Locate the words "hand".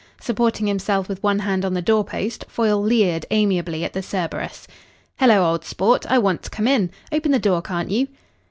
1.37-1.63